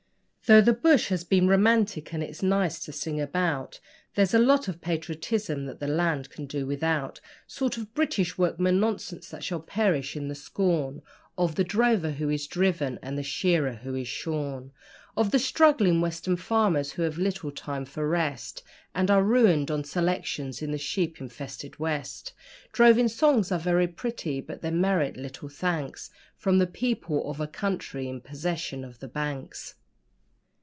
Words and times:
Though 0.47 0.59
the 0.59 0.73
bush 0.73 1.07
has 1.07 1.23
been 1.23 1.47
romantic 1.47 2.13
and 2.13 2.21
it's 2.21 2.43
nice 2.43 2.77
to 2.79 2.91
sing 2.91 3.21
about, 3.21 3.79
There's 4.15 4.33
a 4.33 4.37
lot 4.39 4.67
of 4.67 4.81
patriotism 4.81 5.65
that 5.67 5.79
the 5.79 5.87
land 5.87 6.29
could 6.29 6.49
do 6.49 6.67
without 6.67 7.21
Sort 7.47 7.77
of 7.77 7.93
BRITISH 7.93 8.37
WORKMAN 8.37 8.77
nonsense 8.77 9.29
that 9.29 9.45
shall 9.45 9.61
perish 9.61 10.17
in 10.17 10.27
the 10.27 10.35
scorn 10.35 11.03
Of 11.37 11.55
the 11.55 11.63
drover 11.63 12.11
who 12.11 12.29
is 12.29 12.47
driven 12.47 12.99
and 13.01 13.17
the 13.17 13.23
shearer 13.23 13.75
who 13.75 13.95
is 13.95 14.09
shorn, 14.09 14.73
Of 15.15 15.31
the 15.31 15.39
struggling 15.39 16.01
western 16.01 16.35
farmers 16.35 16.91
who 16.91 17.03
have 17.03 17.17
little 17.17 17.51
time 17.51 17.85
for 17.85 18.05
rest, 18.05 18.61
And 18.93 19.09
are 19.09 19.23
ruined 19.23 19.71
on 19.71 19.85
selections 19.85 20.61
in 20.61 20.71
the 20.73 20.77
sheep 20.77 21.21
infested 21.21 21.79
West; 21.79 22.33
Droving 22.73 23.07
songs 23.07 23.53
are 23.53 23.59
very 23.59 23.87
pretty, 23.87 24.41
but 24.41 24.61
they 24.61 24.71
merit 24.71 25.15
little 25.15 25.47
thanks 25.47 26.09
From 26.35 26.57
the 26.57 26.67
people 26.67 27.29
of 27.29 27.39
a 27.39 27.47
country 27.47 28.09
in 28.09 28.19
possession 28.19 28.83
of 28.83 28.99
the 28.99 29.07
Banks. 29.07 29.75